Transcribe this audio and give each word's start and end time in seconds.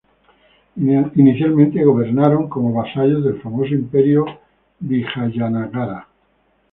Inicialmente 0.77 1.83
gobernaron 1.85 2.49
como 2.49 2.73
vasallos 2.73 3.23
del 3.23 3.39
famoso 3.39 3.75
Imperio 3.75 4.25
Vijayanagara. 4.79 6.07